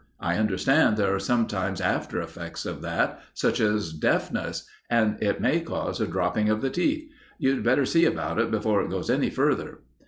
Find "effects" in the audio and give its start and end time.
2.23-2.65